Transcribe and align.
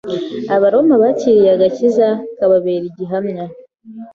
abaroma 0.55 0.93
bakiriye 1.03 1.49
agakiza 1.55 2.07
kababera 2.37 2.85
igihamya 2.91 3.43